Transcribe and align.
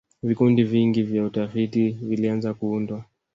vikundi 0.23 0.63
vingi 0.63 1.03
vya 1.03 1.25
utafiti 1.25 1.89
vilianza 1.91 2.53
kuundwa 2.53 3.03